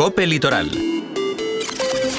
Cope 0.00 0.24
Litoral 0.24 0.99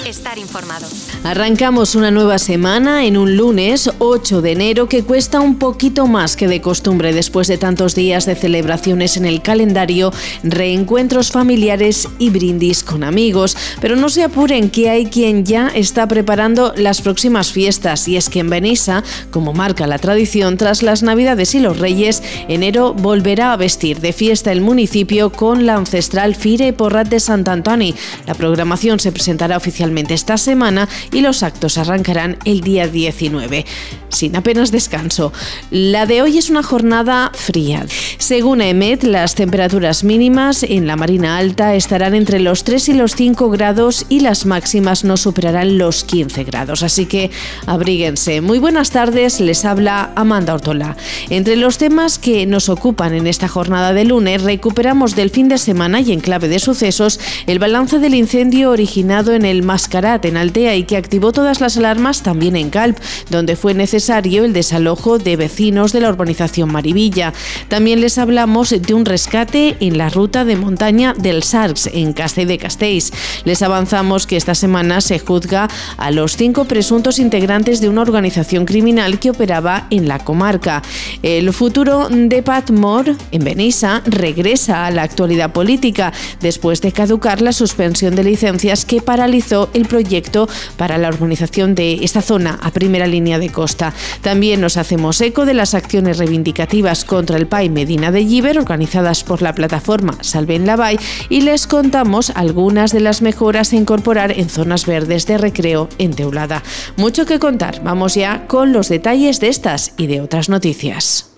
estar 0.06 0.38
informado. 0.38 0.88
Arrancamos 1.24 1.94
una 1.96 2.10
nueva 2.10 2.40
semana 2.40 3.06
en 3.06 3.16
un 3.18 3.38
lunes 3.38 3.90
8 4.00 4.42
de 4.42 4.52
enero 4.52 4.90
que 4.90 5.04
cuesta 5.04 5.40
un 5.40 5.60
poquito 5.60 6.08
más 6.08 6.36
que 6.36 6.48
de 6.48 6.62
costumbre 6.62 7.14
después 7.14 7.48
de 7.48 7.58
tantos 7.58 7.94
días 7.94 8.26
de 8.26 8.36
celebraciones 8.36 9.18
en 9.18 9.26
el 9.26 9.42
calendario, 9.42 10.12
reencuentros 10.44 11.32
familiares 11.32 12.08
y 12.18 12.32
brindis 12.32 12.84
con 12.84 13.04
amigos. 13.04 13.56
Pero 13.80 13.96
no 13.96 14.10
se 14.10 14.24
apuren 14.24 14.72
que 14.72 14.90
hay 14.90 15.06
quien 15.06 15.46
ya 15.46 15.68
está 15.68 16.08
preparando 16.08 16.74
las 16.76 17.02
próximas 17.02 17.52
fiestas 17.52 18.08
y 18.08 18.18
es 18.18 18.30
que 18.30 18.40
en 18.40 18.50
Benissa, 18.50 19.04
como 19.30 19.54
marca 19.54 19.86
la 19.86 20.00
tradición, 20.00 20.58
tras 20.58 20.82
las 20.82 21.04
Navidades 21.04 21.54
y 21.54 21.60
los 21.60 21.78
Reyes, 21.78 22.24
enero 22.48 22.94
volverá 22.94 23.54
a 23.54 23.58
vestir 23.58 24.00
de 24.00 24.14
fiesta 24.14 24.52
el 24.52 24.62
municipio 24.62 25.32
con 25.32 25.66
la 25.68 25.76
ancestral 25.76 26.36
Fire 26.36 26.76
Porrat 26.76 27.08
de 27.08 27.20
Sant 27.20 27.48
Antoni. 27.48 27.94
La 28.26 28.34
programación 28.34 29.00
se 29.00 29.12
presentará 29.12 29.58
oficialmente 29.58 29.91
esta 30.00 30.38
semana 30.38 30.88
y 31.12 31.22
los 31.22 31.44
actos 31.44 31.78
arrancarán 31.78 32.38
el 32.46 32.62
día 32.62 32.88
19, 32.88 33.66
sin 34.10 34.36
apenas 34.36 34.72
descanso. 34.72 35.34
La 35.70 36.06
de 36.06 36.22
hoy 36.22 36.38
es 36.38 36.50
una 36.50 36.64
jornada 36.64 37.32
fría. 37.34 37.86
Según 38.18 38.62
EMET, 38.62 39.04
las 39.04 39.36
temperaturas 39.36 40.04
mínimas 40.04 40.64
en 40.64 40.88
la 40.88 40.96
Marina 40.96 41.38
Alta 41.38 41.76
estarán 41.76 42.16
entre 42.16 42.40
los 42.40 42.64
3 42.64 42.90
y 42.90 42.94
los 42.94 43.16
5 43.16 43.50
grados 43.50 44.06
y 44.10 44.22
las 44.22 44.46
máximas 44.46 45.04
no 45.04 45.18
superarán 45.18 45.78
los 45.78 46.04
15 46.04 46.44
grados, 46.46 46.84
así 46.84 47.06
que 47.06 47.30
abríguense. 47.66 48.42
Muy 48.42 48.60
buenas 48.60 48.92
tardes, 48.92 49.40
les 49.40 49.66
habla 49.66 50.12
Amanda 50.16 50.54
Ortola. 50.54 50.96
Entre 51.30 51.56
los 51.56 51.78
temas 51.78 52.18
que 52.18 52.46
nos 52.46 52.70
ocupan 52.70 53.14
en 53.14 53.28
esta 53.28 53.48
jornada 53.48 53.94
de 53.94 54.06
lunes, 54.06 54.42
recuperamos 54.44 55.16
del 55.16 55.30
fin 55.30 55.50
de 55.50 55.58
semana 55.58 56.00
y 56.00 56.14
en 56.14 56.22
clave 56.22 56.48
de 56.48 56.60
sucesos 56.60 57.20
el 57.48 57.60
balance 57.60 58.00
del 58.00 58.16
incendio 58.16 58.72
originado 58.72 59.34
en 59.34 59.46
el 59.46 59.64
Más 59.64 59.81
en 59.92 60.38
Altea 60.38 60.76
y 60.76 60.84
que 60.84 60.98
activó 60.98 61.32
todas 61.32 61.60
las 61.60 61.78
alarmas 61.78 62.24
también 62.24 62.56
en 62.56 62.70
Calp, 62.70 62.98
donde 63.30 63.56
fue 63.56 63.74
necesario 63.74 64.44
el 64.44 64.54
desalojo 64.54 65.18
de 65.18 65.36
vecinos 65.36 65.92
de 65.92 66.02
la 66.02 66.10
urbanización 66.10 66.72
Marivilla. 66.72 67.34
También 67.68 68.02
les 68.02 68.18
hablamos 68.18 68.70
de 68.70 68.94
un 68.94 69.06
rescate 69.06 69.78
en 69.80 69.98
la 69.98 70.10
ruta 70.10 70.46
de 70.46 70.56
montaña 70.56 71.14
del 71.18 71.44
Sarx, 71.44 71.88
en 71.88 72.14
Castell 72.14 72.48
de 72.48 72.58
Castells. 72.58 73.12
Les 73.44 73.62
avanzamos 73.62 74.28
que 74.28 74.38
esta 74.38 74.56
semana 74.56 75.02
se 75.02 75.20
juzga 75.20 75.68
a 75.98 76.12
los 76.12 76.38
cinco 76.38 76.66
presuntos 76.66 77.20
integrantes 77.20 77.82
de 77.82 77.90
una 77.90 78.02
organización 78.02 78.66
criminal 78.66 79.20
que 79.20 79.32
operaba 79.32 79.88
en 79.90 80.08
la 80.08 80.20
comarca. 80.20 80.82
El 81.24 81.52
futuro 81.54 82.08
de 82.10 82.44
Patmore, 82.44 83.16
en 83.32 83.44
Benissa, 83.44 84.02
regresa 84.06 84.86
a 84.86 84.92
la 84.92 85.04
actualidad 85.04 85.52
política 85.52 86.14
después 86.40 86.82
de 86.82 86.92
caducar 86.92 87.42
la 87.42 87.52
suspensión 87.52 88.16
de 88.16 88.24
licencias 88.24 88.86
que 88.86 89.02
paralizó 89.02 89.70
el 89.74 89.88
proyecto 89.88 90.48
para 90.78 90.98
la 90.98 91.10
urbanización 91.10 91.76
de 91.76 92.04
esta 92.04 92.22
zona 92.22 92.60
a 92.62 92.72
primera 92.72 93.08
línea 93.08 93.40
de 93.40 93.50
costa. 93.50 93.94
También 94.22 94.62
nos 94.62 94.78
hacemos 94.78 95.22
eco 95.22 95.46
de 95.46 95.54
las 95.54 95.74
acciones 95.74 96.18
reivindicativas 96.18 97.06
contra 97.06 97.38
el 97.38 97.48
PAI 97.48 97.70
Medina 97.70 98.12
de 98.12 98.26
Giver 98.26 98.58
organizadas 98.58 99.24
por 99.24 99.42
la 99.42 99.54
plataforma 99.54 100.18
Salven 100.22 100.66
la 100.66 100.76
Bay 100.76 101.00
y 101.30 101.42
les 101.42 101.68
contamos 101.68 102.32
algunas 102.32 102.92
de 102.92 103.00
las 103.00 103.22
mejoras 103.22 103.74
a 103.74 103.76
incorporar 103.76 104.32
en 104.32 104.50
zonas 104.50 104.86
verdes 104.86 105.26
de 105.26 105.38
recreo 105.38 105.90
en 105.98 106.14
Teulada. 106.14 106.64
Mucho 106.98 107.26
que 107.26 107.40
contar, 107.40 107.84
vamos 107.84 108.16
ya 108.16 108.48
con 108.48 108.74
los 108.74 108.90
detalles 108.90 109.40
de 109.40 109.50
estas 109.50 109.94
y 109.98 110.08
de 110.08 110.22
otras 110.22 110.50
noticias. 110.50 111.31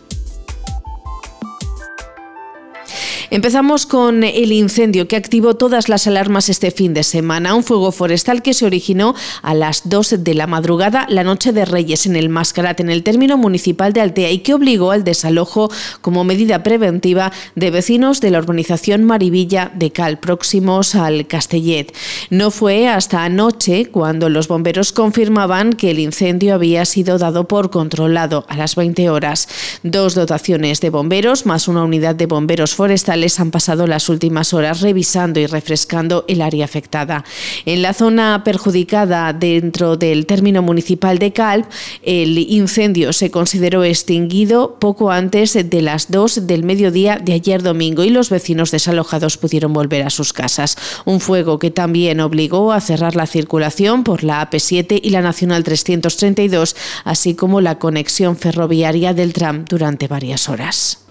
Empezamos 3.34 3.88
con 3.88 4.24
el 4.24 4.52
incendio 4.52 5.08
que 5.08 5.16
activó 5.16 5.56
todas 5.56 5.90
las 5.90 6.06
alarmas 6.06 6.50
este 6.50 6.70
fin 6.70 6.94
de 6.94 7.02
semana. 7.02 7.56
Un 7.56 7.64
fuego 7.64 7.92
forestal 7.92 8.44
que 8.44 8.54
se 8.54 8.64
originó 8.64 9.16
a 9.42 9.56
las 9.56 9.90
2 9.90 10.24
de 10.24 10.36
la 10.36 10.46
madrugada 10.46 11.08
la 11.10 11.24
noche 11.24 11.52
de 11.52 11.66
Reyes 11.66 12.06
en 12.06 12.16
el 12.16 12.30
Mascarat, 12.30 12.80
en 12.80 12.92
el 12.92 13.02
término 13.02 13.36
municipal 13.36 13.92
de 13.92 14.02
Altea, 14.02 14.30
y 14.30 14.44
que 14.44 14.54
obligó 14.54 14.92
al 14.92 15.04
desalojo 15.04 15.72
como 16.02 16.24
medida 16.24 16.62
preventiva 16.62 17.32
de 17.56 17.72
vecinos 17.72 18.22
de 18.22 18.30
la 18.30 18.38
urbanización 18.38 19.04
Marivilla 19.04 19.72
de 19.74 19.92
Cal, 19.92 20.20
próximos 20.20 20.94
al 20.94 21.26
Castellet. 21.26 21.92
No 22.30 22.52
fue 22.52 22.88
hasta 22.88 23.24
anoche 23.24 23.88
cuando 23.88 24.30
los 24.30 24.48
bomberos 24.48 24.92
confirmaban 24.92 25.74
que 25.74 25.90
el 25.90 25.98
incendio 25.98 26.54
había 26.54 26.86
sido 26.86 27.18
dado 27.18 27.48
por 27.48 27.72
controlado 27.72 28.46
a 28.48 28.56
las 28.58 28.76
20 28.76 29.10
horas. 29.10 29.48
Dos 29.82 30.14
dotaciones 30.14 30.82
de 30.82 30.92
bomberos 30.92 31.48
más 31.48 31.68
una 31.68 31.84
unidad 31.84 32.14
de 32.14 32.28
bomberos 32.28 32.76
forestales 32.76 33.23
han 33.40 33.52
pasado 33.52 33.88
las 33.88 34.10
últimas 34.10 34.54
horas 34.54 34.82
revisando 34.82 35.40
y 35.40 35.48
refrescando 35.48 36.26
el 36.28 36.42
área 36.42 36.66
afectada. 36.66 37.24
En 37.66 37.82
la 37.82 37.94
zona 37.94 38.44
perjudicada 38.44 39.34
dentro 39.34 39.96
del 39.98 40.26
término 40.26 40.62
municipal 40.62 41.20
de 41.20 41.32
Calp, 41.34 41.66
el 42.04 42.38
incendio 42.38 43.14
se 43.14 43.32
consideró 43.32 43.84
extinguido 43.84 44.78
poco 44.80 45.12
antes 45.12 45.54
de 45.54 45.82
las 45.82 46.12
2 46.12 46.48
del 46.48 46.64
mediodía 46.64 47.18
de 47.18 47.34
ayer 47.34 47.64
domingo 47.64 48.04
y 48.04 48.10
los 48.10 48.30
vecinos 48.30 48.72
desalojados 48.72 49.38
pudieron 49.38 49.74
volver 49.74 50.04
a 50.04 50.10
sus 50.10 50.34
casas. 50.34 50.78
Un 51.06 51.20
fuego 51.20 51.60
que 51.60 51.72
también 51.72 52.20
obligó 52.20 52.72
a 52.72 52.82
cerrar 52.82 53.16
la 53.16 53.28
circulación 53.28 54.04
por 54.04 54.24
la 54.24 54.50
AP7 54.50 55.00
y 55.02 55.10
la 55.10 55.22
Nacional 55.22 55.64
332, 55.64 56.76
así 57.04 57.36
como 57.36 57.62
la 57.62 57.80
conexión 57.80 58.38
ferroviaria 58.38 59.14
del 59.14 59.34
tram 59.34 59.66
durante 59.66 60.08
varias 60.08 60.50
horas. 60.50 61.03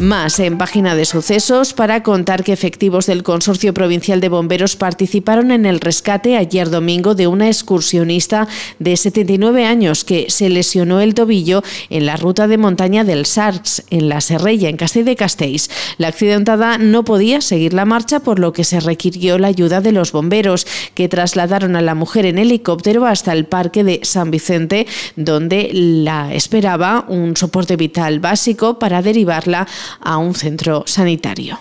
Más 0.00 0.38
en 0.38 0.58
página 0.58 0.94
de 0.94 1.04
sucesos 1.04 1.72
para 1.72 2.04
contar 2.04 2.44
que 2.44 2.52
efectivos 2.52 3.06
del 3.06 3.24
Consorcio 3.24 3.74
Provincial 3.74 4.20
de 4.20 4.28
Bomberos 4.28 4.76
participaron 4.76 5.50
en 5.50 5.66
el 5.66 5.80
rescate 5.80 6.36
ayer 6.36 6.70
domingo 6.70 7.16
de 7.16 7.26
una 7.26 7.48
excursionista 7.48 8.46
de 8.78 8.96
79 8.96 9.66
años 9.66 10.04
que 10.04 10.26
se 10.28 10.50
lesionó 10.50 11.00
el 11.00 11.14
tobillo 11.14 11.64
en 11.90 12.06
la 12.06 12.16
ruta 12.16 12.46
de 12.46 12.58
montaña 12.58 13.02
del 13.02 13.26
Sarx, 13.26 13.82
en 13.90 14.08
la 14.08 14.20
Serrella, 14.20 14.68
en 14.68 14.76
Castell 14.76 15.04
de 15.04 15.16
Castells. 15.16 15.68
La 15.96 16.08
accidentada 16.08 16.78
no 16.78 17.02
podía 17.04 17.40
seguir 17.40 17.72
la 17.72 17.84
marcha, 17.84 18.20
por 18.20 18.38
lo 18.38 18.52
que 18.52 18.62
se 18.62 18.78
requirió 18.78 19.36
la 19.36 19.48
ayuda 19.48 19.80
de 19.80 19.90
los 19.90 20.12
bomberos, 20.12 20.64
que 20.94 21.08
trasladaron 21.08 21.74
a 21.74 21.82
la 21.82 21.96
mujer 21.96 22.24
en 22.24 22.38
helicóptero 22.38 23.04
hasta 23.04 23.32
el 23.32 23.46
parque 23.46 23.82
de 23.82 23.98
San 24.04 24.30
Vicente, 24.30 24.86
donde 25.16 25.70
la 25.72 26.32
esperaba 26.32 27.04
un 27.08 27.36
soporte 27.36 27.74
vital 27.74 28.20
básico 28.20 28.78
para 28.78 29.02
derivarla 29.02 29.66
a 30.00 30.18
un 30.18 30.34
centro 30.34 30.84
sanitario. 30.86 31.58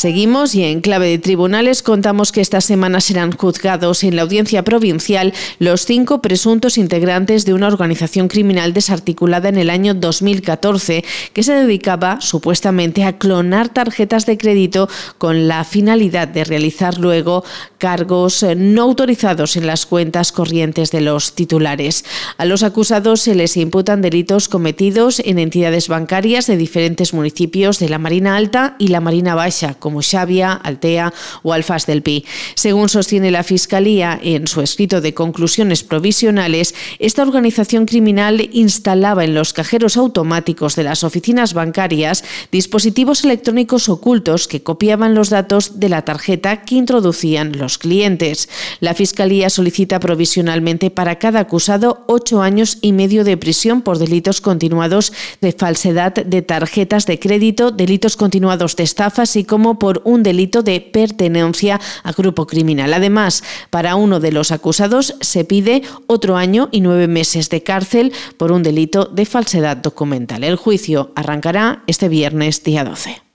Seguimos 0.00 0.54
y 0.54 0.64
en 0.64 0.80
clave 0.80 1.08
de 1.08 1.18
tribunales 1.18 1.82
contamos 1.82 2.32
que 2.32 2.40
esta 2.40 2.62
semana 2.62 3.02
serán 3.02 3.32
juzgados 3.32 4.02
en 4.02 4.16
la 4.16 4.22
audiencia 4.22 4.64
provincial 4.64 5.34
los 5.58 5.84
cinco 5.84 6.22
presuntos 6.22 6.78
integrantes 6.78 7.44
de 7.44 7.52
una 7.52 7.66
organización 7.66 8.28
criminal 8.28 8.72
desarticulada 8.72 9.50
en 9.50 9.58
el 9.58 9.68
año 9.68 9.92
2014 9.92 11.04
que 11.34 11.42
se 11.42 11.52
dedicaba 11.52 12.22
supuestamente 12.22 13.04
a 13.04 13.18
clonar 13.18 13.68
tarjetas 13.68 14.24
de 14.24 14.38
crédito 14.38 14.88
con 15.18 15.48
la 15.48 15.64
finalidad 15.64 16.28
de 16.28 16.44
realizar 16.44 16.96
luego 16.96 17.44
cargos 17.80 18.46
no 18.56 18.82
autorizados 18.82 19.56
en 19.56 19.66
las 19.66 19.86
cuentas 19.86 20.30
corrientes 20.30 20.92
de 20.92 21.00
los 21.00 21.34
titulares. 21.34 22.04
A 22.36 22.44
los 22.44 22.62
acusados 22.62 23.22
se 23.22 23.34
les 23.34 23.56
imputan 23.56 24.02
delitos 24.02 24.48
cometidos 24.48 25.18
en 25.18 25.40
entidades 25.40 25.88
bancarias 25.88 26.46
de 26.46 26.56
diferentes 26.56 27.12
municipios 27.14 27.78
de 27.80 27.88
la 27.88 27.98
Marina 27.98 28.36
Alta 28.36 28.76
y 28.78 28.88
la 28.88 29.00
Marina 29.00 29.34
Baixa, 29.34 29.74
como 29.74 30.02
Xavia, 30.02 30.52
Altea 30.52 31.12
o 31.42 31.52
Alfaz 31.52 31.86
del 31.86 32.02
Pi. 32.02 32.24
Según 32.54 32.88
sostiene 32.88 33.30
la 33.30 33.42
Fiscalía 33.42 34.20
en 34.22 34.46
su 34.46 34.60
escrito 34.60 35.00
de 35.00 35.14
conclusiones 35.14 35.82
provisionales, 35.82 36.74
esta 36.98 37.22
organización 37.22 37.86
criminal 37.86 38.48
instalaba 38.52 39.24
en 39.24 39.34
los 39.34 39.54
cajeros 39.54 39.96
automáticos 39.96 40.76
de 40.76 40.84
las 40.84 41.02
oficinas 41.02 41.54
bancarias 41.54 42.24
dispositivos 42.52 43.24
electrónicos 43.24 43.88
ocultos 43.88 44.48
que 44.48 44.62
copiaban 44.62 45.14
los 45.14 45.30
datos 45.30 45.80
de 45.80 45.88
la 45.88 46.02
tarjeta 46.02 46.62
que 46.62 46.74
introducían 46.74 47.56
los 47.56 47.69
clientes. 47.78 48.48
La 48.80 48.94
Fiscalía 48.94 49.50
solicita 49.50 50.00
provisionalmente 50.00 50.90
para 50.90 51.18
cada 51.18 51.40
acusado 51.40 52.04
ocho 52.06 52.42
años 52.42 52.78
y 52.80 52.92
medio 52.92 53.24
de 53.24 53.36
prisión 53.36 53.82
por 53.82 53.98
delitos 53.98 54.40
continuados 54.40 55.12
de 55.40 55.52
falsedad 55.52 56.14
de 56.14 56.42
tarjetas 56.42 57.06
de 57.06 57.18
crédito, 57.18 57.70
delitos 57.70 58.16
continuados 58.16 58.76
de 58.76 58.84
estafa, 58.84 59.22
así 59.22 59.44
como 59.44 59.78
por 59.78 60.02
un 60.04 60.22
delito 60.22 60.62
de 60.62 60.80
pertenencia 60.80 61.80
a 62.02 62.12
grupo 62.12 62.46
criminal. 62.46 62.92
Además, 62.94 63.42
para 63.70 63.96
uno 63.96 64.20
de 64.20 64.32
los 64.32 64.52
acusados 64.52 65.14
se 65.20 65.44
pide 65.44 65.82
otro 66.06 66.36
año 66.36 66.68
y 66.72 66.80
nueve 66.80 67.08
meses 67.08 67.48
de 67.48 67.62
cárcel 67.62 68.12
por 68.36 68.52
un 68.52 68.62
delito 68.62 69.04
de 69.04 69.26
falsedad 69.26 69.76
documental. 69.76 70.44
El 70.44 70.56
juicio 70.56 71.12
arrancará 71.14 71.82
este 71.86 72.08
viernes 72.08 72.62
día 72.62 72.84
12. 72.84 73.29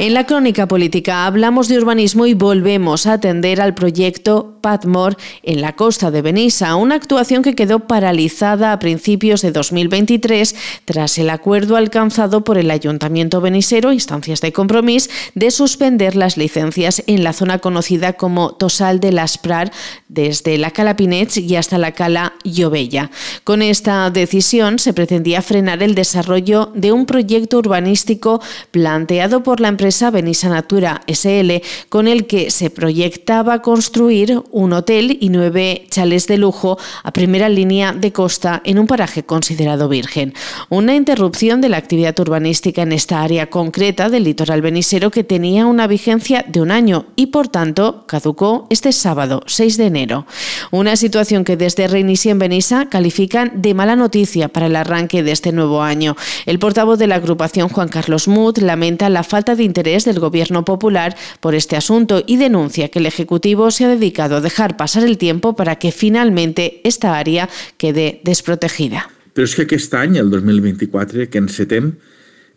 En 0.00 0.14
la 0.14 0.24
crónica 0.24 0.66
política 0.66 1.26
hablamos 1.26 1.68
de 1.68 1.76
urbanismo 1.76 2.24
y 2.24 2.32
volvemos 2.32 3.06
a 3.06 3.12
atender 3.12 3.60
al 3.60 3.74
proyecto 3.74 4.56
Patmore 4.62 5.16
en 5.42 5.60
la 5.60 5.76
costa 5.76 6.10
de 6.10 6.22
Benissa, 6.22 6.74
una 6.76 6.94
actuación 6.94 7.42
que 7.42 7.54
quedó 7.54 7.80
paralizada 7.80 8.72
a 8.72 8.78
principios 8.78 9.42
de 9.42 9.52
2023 9.52 10.56
tras 10.86 11.18
el 11.18 11.28
acuerdo 11.28 11.76
alcanzado 11.76 12.44
por 12.44 12.56
el 12.56 12.70
Ayuntamiento 12.70 13.42
benisero, 13.42 13.92
instancias 13.92 14.40
de 14.40 14.54
compromiso, 14.54 15.10
de 15.34 15.50
suspender 15.50 16.16
las 16.16 16.38
licencias 16.38 17.02
en 17.06 17.22
la 17.22 17.34
zona 17.34 17.58
conocida 17.58 18.14
como 18.14 18.52
Tosal 18.54 19.00
de 19.00 19.12
las 19.12 19.36
Prar, 19.36 19.70
desde 20.08 20.56
la 20.56 20.70
Cala 20.70 20.96
Pinets 20.96 21.36
y 21.36 21.56
hasta 21.56 21.76
la 21.76 21.92
Cala 21.92 22.32
Llovella. 22.42 23.10
Con 23.44 23.60
esta 23.60 24.08
decisión 24.08 24.78
se 24.78 24.94
pretendía 24.94 25.42
frenar 25.42 25.82
el 25.82 25.94
desarrollo 25.94 26.72
de 26.74 26.90
un 26.90 27.04
proyecto 27.04 27.58
urbanístico 27.58 28.40
planteado 28.70 29.42
por 29.42 29.60
la 29.60 29.68
empresa 29.68 29.89
Benissa 30.12 30.48
Natura 30.48 31.02
SL, 31.06 31.62
con 31.88 32.06
el 32.06 32.26
que 32.26 32.50
se 32.50 32.70
proyectaba 32.70 33.60
construir 33.60 34.40
un 34.50 34.72
hotel 34.72 35.18
y 35.20 35.28
nueve 35.28 35.86
chales 35.90 36.26
de 36.26 36.38
lujo 36.38 36.78
a 37.02 37.12
primera 37.12 37.48
línea 37.48 37.92
de 37.92 38.12
costa 38.12 38.62
en 38.64 38.78
un 38.78 38.86
paraje 38.86 39.24
considerado 39.24 39.88
virgen. 39.88 40.32
Una 40.68 40.94
interrupción 40.94 41.60
de 41.60 41.68
la 41.68 41.76
actividad 41.76 42.18
urbanística 42.20 42.82
en 42.82 42.92
esta 42.92 43.22
área 43.22 43.50
concreta 43.50 44.08
del 44.08 44.24
litoral 44.24 44.62
benisero 44.62 45.10
que 45.10 45.24
tenía 45.24 45.66
una 45.66 45.86
vigencia 45.86 46.44
de 46.46 46.60
un 46.60 46.70
año 46.70 47.06
y 47.16 47.26
por 47.26 47.48
tanto 47.48 48.04
caducó 48.06 48.66
este 48.70 48.92
sábado 48.92 49.42
6 49.46 49.76
de 49.76 49.86
enero. 49.86 50.26
Una 50.70 50.96
situación 50.96 51.44
que 51.44 51.56
desde 51.56 51.88
Reinici 51.88 52.30
en 52.30 52.38
Benissa 52.38 52.86
califican 52.88 53.60
de 53.60 53.74
mala 53.74 53.96
noticia 53.96 54.48
para 54.48 54.66
el 54.66 54.76
arranque 54.76 55.22
de 55.22 55.32
este 55.32 55.52
nuevo 55.52 55.82
año. 55.82 56.16
El 56.46 56.58
portavoz 56.58 56.98
de 56.98 57.06
la 57.06 57.16
agrupación 57.16 57.68
Juan 57.68 57.88
Carlos 57.88 58.28
Mut 58.28 58.58
lamenta 58.58 59.08
la 59.08 59.24
falta 59.24 59.56
de 59.56 59.64
interés 59.64 59.79
del 59.82 60.20
Gobierno 60.20 60.64
Popular 60.64 61.16
por 61.40 61.54
este 61.54 61.76
asunto 61.76 62.22
y 62.26 62.36
denuncia 62.36 62.88
que 62.88 62.98
el 62.98 63.06
Ejecutivo 63.06 63.70
se 63.70 63.84
ha 63.84 63.88
dedicado 63.88 64.36
a 64.36 64.40
dejar 64.40 64.76
pasar 64.76 65.04
el 65.04 65.18
tiempo 65.18 65.56
para 65.56 65.76
que 65.76 65.90
finalmente 65.90 66.80
esta 66.84 67.18
àrea 67.18 67.48
quede 67.78 68.20
desprotegida. 68.24 69.08
Però 69.34 69.46
és 69.46 69.54
que 69.54 69.62
aquest 69.62 69.94
any, 69.94 70.18
el 70.18 70.28
2024, 70.28 71.28
que 71.30 71.38
encetem, 71.38 71.94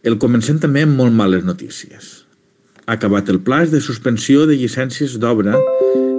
el 0.03 0.17
comencem 0.19 0.57
també 0.59 0.83
amb 0.83 0.97
molt 0.97 1.13
males 1.13 1.45
notícies. 1.45 2.25
Ha 2.87 2.97
acabat 2.97 3.29
el 3.29 3.39
pla 3.45 3.61
de 3.69 3.79
suspensió 3.79 4.47
de 4.49 4.57
llicències 4.57 5.15
d'obra 5.21 5.55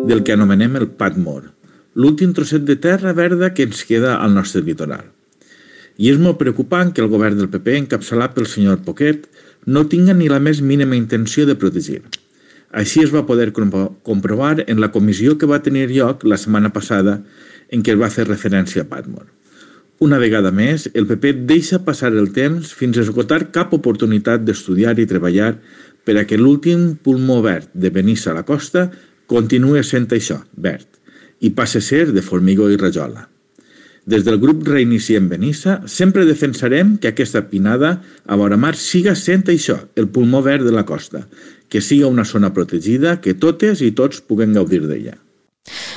del 0.08 0.22
que 0.24 0.32
anomenem 0.32 0.78
el 0.80 0.88
PATMOR, 0.88 1.50
l'últim 1.98 2.32
trosset 2.32 2.64
de 2.64 2.78
terra 2.80 3.12
verda 3.12 3.52
que 3.52 3.66
ens 3.66 3.84
queda 3.84 4.16
al 4.22 4.32
nostre 4.32 4.62
litoral. 4.62 5.10
I 5.98 6.10
és 6.10 6.18
molt 6.18 6.40
preocupant 6.40 6.90
que 6.94 7.02
el 7.04 7.10
govern 7.10 7.36
del 7.38 7.50
PP, 7.50 7.76
encapçalat 7.84 8.32
pel 8.34 8.48
senyor 8.50 8.80
Poquet, 8.86 9.28
no 9.66 9.86
tinga 9.88 10.14
ni 10.14 10.28
la 10.28 10.40
més 10.40 10.60
mínima 10.60 10.96
intenció 10.96 11.46
de 11.46 11.56
protegir. 11.56 12.02
Així 12.74 13.04
es 13.04 13.12
va 13.14 13.26
poder 13.26 13.52
comprovar 13.54 14.64
en 14.66 14.80
la 14.82 14.90
comissió 14.90 15.38
que 15.38 15.46
va 15.46 15.62
tenir 15.62 15.86
lloc 15.92 16.24
la 16.24 16.38
setmana 16.40 16.72
passada 16.74 17.20
en 17.70 17.82
què 17.82 17.94
es 17.94 18.00
va 18.00 18.10
fer 18.10 18.26
referència 18.26 18.82
a 18.82 18.88
Patmore. 18.90 19.30
Una 20.02 20.18
vegada 20.18 20.50
més, 20.50 20.88
el 20.92 21.06
PP 21.06 21.46
deixa 21.48 21.78
passar 21.86 22.10
el 22.12 22.32
temps 22.34 22.72
fins 22.74 22.98
a 22.98 23.04
esgotar 23.04 23.52
cap 23.54 23.72
oportunitat 23.76 24.42
d'estudiar 24.44 24.96
i 24.98 25.06
treballar 25.06 25.52
per 26.04 26.18
a 26.18 26.24
que 26.28 26.38
l'últim 26.40 26.96
pulmó 27.02 27.38
verd 27.44 27.70
de 27.72 27.92
Benissa 27.94 28.32
a 28.32 28.38
la 28.40 28.44
costa 28.48 28.88
continuï 29.30 29.84
sent 29.86 30.10
això, 30.12 30.40
verd, 30.58 30.88
i 31.40 31.54
passe 31.54 31.78
a 31.78 31.86
ser 31.86 32.08
de 32.12 32.26
formigó 32.26 32.68
i 32.70 32.76
rajola. 32.80 33.28
Des 34.04 34.24
del 34.24 34.36
grup 34.36 34.66
Reiniciem 34.68 35.30
Benissa 35.30 35.78
sempre 35.88 36.26
defensarem 36.28 36.98
que 37.00 37.08
aquesta 37.08 37.46
pinada 37.48 38.02
a 38.26 38.36
vora 38.36 38.58
mar 38.60 38.74
siga 38.76 39.14
sent 39.16 39.48
això, 39.48 39.78
el 39.96 40.10
pulmó 40.12 40.42
verd 40.44 40.68
de 40.68 40.74
la 40.76 40.84
costa, 40.84 41.24
que 41.72 41.80
siga 41.80 42.12
una 42.12 42.26
zona 42.28 42.52
protegida, 42.52 43.20
que 43.24 43.32
totes 43.32 43.80
i 43.80 43.94
tots 43.96 44.20
puguem 44.20 44.52
gaudir 44.52 44.82
d'ella. 44.84 45.16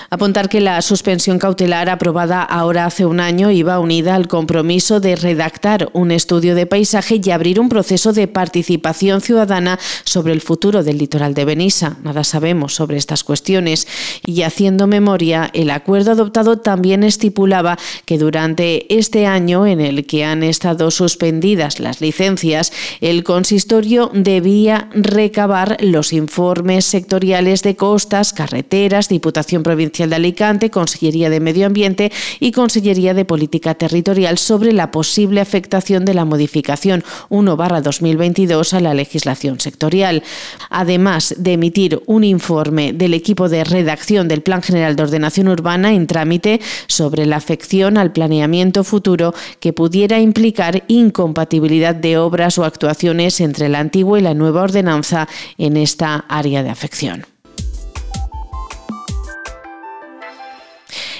Apuntar 0.09 0.47
que 0.47 0.61
la 0.61 0.81
suspensión 0.81 1.37
cautelar 1.37 1.89
aprobada 1.89 2.41
ahora 2.41 2.85
hace 2.85 3.05
un 3.05 3.19
año 3.19 3.51
iba 3.51 3.77
unida 3.77 4.15
al 4.15 4.29
compromiso 4.29 5.01
de 5.01 5.17
redactar 5.17 5.89
un 5.91 6.11
estudio 6.11 6.55
de 6.55 6.65
paisaje 6.65 7.19
y 7.21 7.29
abrir 7.31 7.59
un 7.59 7.67
proceso 7.67 8.13
de 8.13 8.29
participación 8.29 9.19
ciudadana 9.19 9.77
sobre 10.05 10.31
el 10.31 10.39
futuro 10.39 10.81
del 10.81 10.97
litoral 10.97 11.33
de 11.33 11.43
Benissa. 11.43 11.97
Nada 12.03 12.23
sabemos 12.23 12.73
sobre 12.73 12.95
estas 12.95 13.25
cuestiones 13.25 13.85
y 14.25 14.43
haciendo 14.43 14.87
memoria, 14.87 15.49
el 15.53 15.69
acuerdo 15.71 16.11
adoptado 16.11 16.57
también 16.57 17.03
estipulaba 17.03 17.77
que 18.05 18.17
durante 18.17 18.97
este 18.97 19.25
año 19.25 19.67
en 19.67 19.81
el 19.81 20.05
que 20.07 20.23
han 20.23 20.41
estado 20.41 20.89
suspendidas 20.89 21.81
las 21.81 21.99
licencias, 21.99 22.71
el 23.01 23.25
consistorio 23.25 24.09
debía 24.13 24.87
recabar 24.93 25.75
los 25.81 26.13
informes 26.13 26.85
sectoriales 26.85 27.61
de 27.61 27.75
costas, 27.75 28.31
carreteras, 28.31 29.09
Diputación 29.09 29.63
Provincial 29.63 29.96
de 30.05 30.15
Alicante, 30.15 30.69
Consellería 30.69 31.31
de 31.31 31.39
Medio 31.39 31.65
Ambiente 31.65 32.11
y 32.39 32.51
Consellería 32.51 33.15
de 33.15 33.25
Política 33.25 33.73
Territorial 33.73 34.37
sobre 34.37 34.73
la 34.73 34.91
posible 34.91 35.41
afectación 35.41 36.05
de 36.05 36.13
la 36.13 36.25
modificación 36.25 37.03
1-2022 37.29 38.73
a 38.73 38.79
la 38.79 38.93
legislación 38.93 39.59
sectorial. 39.59 40.21
Además 40.69 41.33
de 41.39 41.53
emitir 41.53 42.01
un 42.05 42.23
informe 42.23 42.93
del 42.93 43.15
equipo 43.15 43.49
de 43.49 43.63
redacción 43.63 44.27
del 44.27 44.41
Plan 44.41 44.61
General 44.61 44.95
de 44.95 45.03
Ordenación 45.03 45.47
Urbana 45.47 45.93
en 45.93 46.05
trámite 46.05 46.61
sobre 46.87 47.25
la 47.25 47.37
afección 47.37 47.97
al 47.97 48.11
planeamiento 48.11 48.83
futuro 48.83 49.33
que 49.59 49.73
pudiera 49.73 50.19
implicar 50.19 50.83
incompatibilidad 50.87 51.95
de 51.95 52.17
obras 52.17 52.57
o 52.57 52.65
actuaciones 52.65 53.39
entre 53.41 53.69
la 53.69 53.79
antigua 53.79 54.19
y 54.19 54.21
la 54.21 54.33
nueva 54.33 54.63
ordenanza 54.63 55.27
en 55.57 55.77
esta 55.77 56.25
área 56.27 56.63
de 56.63 56.69
afección. 56.69 57.36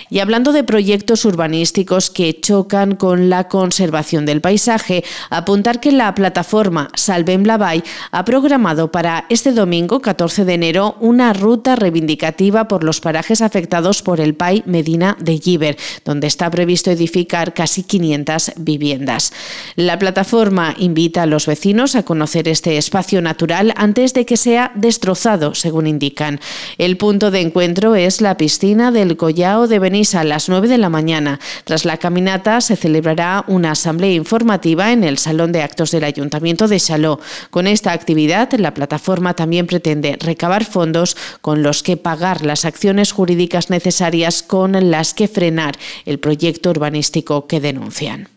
Y 0.09 0.19
hablando 0.19 0.53
de 0.53 0.63
proyectos 0.63 1.25
urbanísticos 1.25 2.09
que 2.09 2.39
chocan 2.39 2.95
con 2.95 3.29
la 3.29 3.49
conservación 3.49 4.25
del 4.25 4.39
paisaje, 4.39 5.03
apuntar 5.29 5.81
que 5.81 5.91
la 5.91 6.15
plataforma 6.15 6.89
Salvem 6.95 7.43
la 7.43 7.57
Vall 7.57 7.83
ha 8.11 8.23
programado 8.23 8.89
para 8.89 9.25
este 9.29 9.51
domingo 9.51 9.99
14 9.99 10.45
de 10.45 10.53
enero 10.53 10.95
una 11.01 11.33
ruta 11.33 11.75
reivindicativa 11.75 12.69
por 12.69 12.85
los 12.85 13.01
parajes 13.01 13.41
afectados 13.41 14.01
por 14.01 14.21
el 14.21 14.33
PAI 14.33 14.63
Medina 14.65 15.17
de 15.19 15.39
Giver, 15.39 15.77
donde 16.05 16.27
está 16.27 16.49
previsto 16.49 16.89
edificar 16.89 17.53
casi 17.53 17.83
500 17.83 18.53
viviendas. 18.57 19.33
La 19.75 19.99
plataforma 19.99 20.73
invita 20.77 21.23
a 21.23 21.25
los 21.25 21.47
vecinos 21.47 21.95
a 21.95 22.03
conocer 22.03 22.47
este 22.47 22.77
espacio 22.77 23.21
natural 23.21 23.73
antes 23.75 24.13
de 24.13 24.25
que 24.25 24.37
sea 24.37 24.71
destrozado, 24.75 25.53
según 25.53 25.85
indican. 25.85 26.39
El 26.77 26.95
punto 26.95 27.29
de 27.29 27.41
encuentro 27.41 27.95
es 27.95 28.21
la 28.21 28.37
piscina 28.37 28.91
del 28.91 29.17
Collao 29.17 29.67
de 29.67 29.79
Benítez 29.79 29.96
a 29.97 30.23
las 30.23 30.47
9 30.47 30.67
de 30.67 30.77
la 30.77 30.89
mañana. 30.89 31.39
Tras 31.63 31.83
la 31.83 31.97
caminata 31.97 32.61
se 32.61 32.75
celebrará 32.75 33.43
una 33.47 33.71
asamblea 33.71 34.13
informativa 34.13 34.91
en 34.91 35.03
el 35.03 35.17
Salón 35.17 35.51
de 35.51 35.63
Actos 35.63 35.89
del 35.89 36.03
Ayuntamiento 36.03 36.67
de 36.67 36.79
Chaló. 36.79 37.19
Con 37.49 37.65
esta 37.65 37.93
actividad, 37.93 38.53
la 38.53 38.75
plataforma 38.75 39.33
también 39.33 39.65
pretende 39.65 40.15
recabar 40.19 40.65
fondos 40.65 41.17
con 41.41 41.63
los 41.63 41.81
que 41.81 41.97
pagar 41.97 42.45
las 42.45 42.63
acciones 42.63 43.11
jurídicas 43.11 43.71
necesarias 43.71 44.43
con 44.43 44.91
las 44.91 45.15
que 45.15 45.27
frenar 45.27 45.75
el 46.05 46.19
proyecto 46.19 46.69
urbanístico 46.69 47.47
que 47.47 47.59
denuncian 47.59 48.36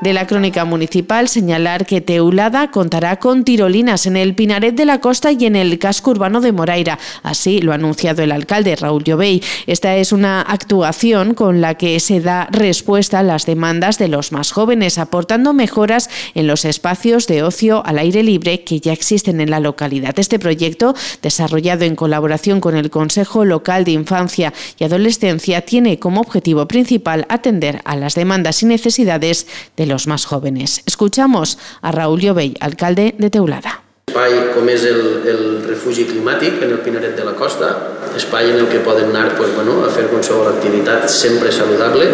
de 0.00 0.12
la 0.12 0.26
crónica 0.26 0.64
municipal 0.64 1.28
señalar 1.28 1.86
que 1.86 2.00
Teulada 2.00 2.70
contará 2.70 3.16
con 3.16 3.44
tirolinas 3.44 4.06
en 4.06 4.16
el 4.16 4.34
Pinaret 4.34 4.74
de 4.74 4.84
la 4.84 5.00
Costa 5.00 5.32
y 5.32 5.46
en 5.46 5.56
el 5.56 5.78
casco 5.78 6.10
urbano 6.10 6.40
de 6.40 6.52
Moraira. 6.52 6.98
Así 7.22 7.60
lo 7.60 7.72
ha 7.72 7.76
anunciado 7.76 8.22
el 8.22 8.32
alcalde 8.32 8.76
Raúl 8.76 9.04
Llobey. 9.04 9.42
Esta 9.66 9.96
es 9.96 10.12
una 10.12 10.42
actuación 10.42 11.34
con 11.34 11.60
la 11.60 11.76
que 11.76 11.98
se 12.00 12.20
da 12.20 12.48
respuesta 12.50 13.20
a 13.20 13.22
las 13.22 13.46
demandas 13.46 13.98
de 13.98 14.08
los 14.08 14.32
más 14.32 14.52
jóvenes, 14.52 14.98
aportando 14.98 15.54
mejoras 15.54 16.10
en 16.34 16.46
los 16.46 16.64
espacios 16.64 17.26
de 17.26 17.42
ocio 17.42 17.84
al 17.86 17.98
aire 17.98 18.22
libre 18.22 18.64
que 18.64 18.80
ya 18.80 18.92
existen 18.92 19.40
en 19.40 19.50
la 19.50 19.60
localidad. 19.60 20.18
Este 20.18 20.38
proyecto, 20.38 20.94
desarrollado 21.22 21.84
en 21.84 21.96
colaboración 21.96 22.60
con 22.60 22.76
el 22.76 22.90
Consejo 22.90 23.44
Local 23.44 23.84
de 23.84 23.92
Infancia 23.92 24.52
y 24.78 24.84
Adolescencia, 24.84 25.62
tiene 25.62 25.98
como 25.98 26.20
objetivo 26.20 26.68
principal 26.68 27.26
atender 27.28 27.80
a 27.84 27.96
las 27.96 28.14
demandas 28.14 28.62
y 28.62 28.66
necesidades 28.66 29.46
de 29.76 29.85
los 29.86 30.06
más 30.06 30.26
jóvenes. 30.26 30.82
Escuchamos 30.86 31.58
a 31.82 31.92
Raúl 31.92 32.20
Llobell, 32.20 32.56
alcalde 32.60 33.14
de 33.18 33.30
Teulada. 33.30 33.82
espai 34.16 34.54
com 34.54 34.68
és 34.72 34.84
el, 34.88 35.00
el 35.28 35.40
refugi 35.66 36.06
climàtic 36.08 36.62
en 36.64 36.70
el 36.72 36.78
Pinaret 36.80 37.18
de 37.18 37.24
la 37.26 37.34
Costa, 37.36 37.68
espai 38.16 38.48
en 38.48 38.62
el 38.62 38.68
que 38.72 38.80
poden 38.80 39.10
anar 39.10 39.34
pues, 39.36 39.52
bueno, 39.54 39.84
a 39.84 39.90
fer 39.92 40.06
qualsevol 40.08 40.48
activitat 40.54 41.04
sempre 41.12 41.52
saludable 41.52 42.06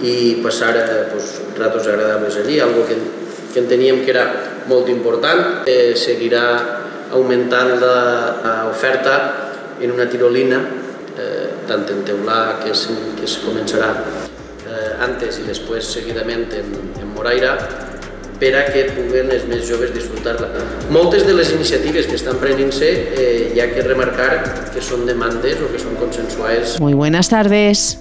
i 0.00 0.40
passar 0.40 0.72
eh, 0.78 1.04
pues, 1.12 1.34
ratos 1.58 1.86
agradables 1.86 2.38
allí, 2.40 2.58
algo 2.60 2.86
que, 2.88 2.96
que 3.52 3.60
enteníem 3.60 4.00
que 4.06 4.14
era 4.14 4.24
molt 4.72 4.88
important. 4.88 5.68
Eh, 5.68 5.92
seguirà 6.00 6.46
augmentant 7.12 7.76
l'oferta 7.82 9.20
en 9.84 9.92
una 9.92 10.08
tirolina, 10.08 10.64
eh, 11.12 11.46
tant 11.68 11.84
en 11.92 12.04
Teulà, 12.08 12.42
que 12.64 12.72
es, 12.72 12.88
que 13.18 13.28
es 13.28 13.40
començarà 13.44 13.92
antes 15.00 15.40
i 15.40 15.46
després 15.48 15.92
seguidament 15.94 16.46
en, 16.56 16.74
en 17.00 17.14
Moraira 17.14 17.56
per 18.40 18.54
a 18.56 18.64
que 18.72 18.86
puguen 18.96 19.28
els 19.34 19.44
més 19.50 19.66
joves 19.68 19.92
disfrutar-la. 19.92 20.48
Moltes 20.92 21.26
de 21.28 21.34
les 21.36 21.52
iniciatives 21.52 22.08
que 22.08 22.16
estan 22.16 22.40
prenent-se 22.40 22.88
eh, 22.88 23.32
hi 23.54 23.60
ha 23.60 23.68
que 23.74 23.84
remarcar 23.84 24.30
que 24.72 24.84
són 24.84 25.04
demandes 25.08 25.60
o 25.60 25.68
que 25.72 25.82
són 25.82 25.98
consensuades. 26.00 26.78
Muy 26.80 26.96
buenas 26.96 27.28
tardes. 27.28 27.98